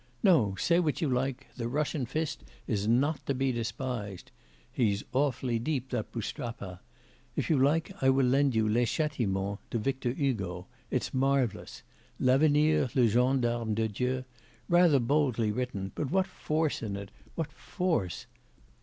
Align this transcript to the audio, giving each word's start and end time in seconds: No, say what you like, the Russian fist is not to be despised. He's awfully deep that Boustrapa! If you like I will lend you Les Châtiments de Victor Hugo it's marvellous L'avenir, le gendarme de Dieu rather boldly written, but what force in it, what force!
No, 0.23 0.55
say 0.55 0.79
what 0.79 0.99
you 0.99 1.07
like, 1.09 1.45
the 1.57 1.67
Russian 1.67 2.07
fist 2.07 2.43
is 2.65 2.87
not 2.87 3.23
to 3.27 3.35
be 3.35 3.51
despised. 3.51 4.31
He's 4.71 5.03
awfully 5.13 5.59
deep 5.59 5.91
that 5.91 6.11
Boustrapa! 6.11 6.79
If 7.35 7.51
you 7.51 7.59
like 7.59 7.91
I 8.01 8.09
will 8.09 8.25
lend 8.25 8.55
you 8.55 8.67
Les 8.67 8.85
Châtiments 8.87 9.59
de 9.69 9.77
Victor 9.77 10.11
Hugo 10.11 10.65
it's 10.89 11.13
marvellous 11.13 11.83
L'avenir, 12.19 12.89
le 12.95 13.07
gendarme 13.07 13.75
de 13.75 13.87
Dieu 13.87 14.25
rather 14.67 14.97
boldly 14.97 15.51
written, 15.51 15.91
but 15.93 16.09
what 16.09 16.25
force 16.25 16.81
in 16.81 16.95
it, 16.97 17.11
what 17.35 17.51
force! 17.51 18.25